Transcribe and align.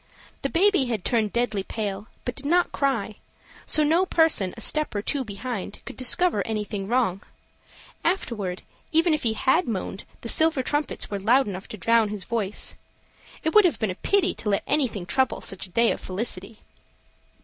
The 0.41 0.49
baby 0.49 0.85
had 0.85 1.05
turned 1.05 1.31
deadly 1.31 1.61
pale, 1.61 2.07
but 2.25 2.33
did 2.33 2.47
not 2.47 2.71
cry, 2.71 3.17
so 3.67 3.83
no 3.83 4.03
person 4.07 4.51
a 4.57 4.59
step 4.61 4.95
or 4.95 5.03
two 5.03 5.23
behind 5.23 5.77
could 5.85 5.95
discover 5.95 6.41
anything 6.41 6.87
wrong; 6.87 7.21
afterward, 8.03 8.63
even 8.91 9.13
if 9.13 9.21
he 9.21 9.33
had 9.33 9.67
moaned, 9.67 10.05
the 10.21 10.27
silver 10.27 10.63
trumpets 10.63 11.11
were 11.11 11.19
loud 11.19 11.47
enough 11.47 11.67
to 11.67 11.77
drown 11.77 12.09
his 12.09 12.25
voice. 12.25 12.75
It 13.43 13.53
would 13.53 13.63
have 13.63 13.77
been 13.77 13.91
a 13.91 13.93
pity 13.93 14.33
to 14.33 14.49
let 14.49 14.63
anything 14.65 15.05
trouble 15.05 15.39
such 15.39 15.67
a 15.67 15.69
day 15.69 15.91
of 15.91 16.01
felicity. 16.01 16.61